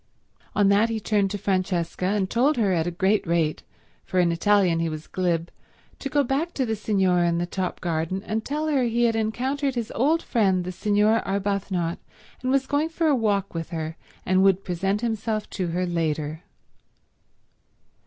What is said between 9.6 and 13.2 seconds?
his old friend the Signora Arbuthnot, and was going for a